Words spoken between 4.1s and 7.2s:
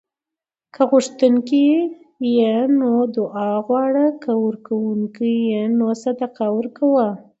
که ورکونکی یې نو صدقه ورکوه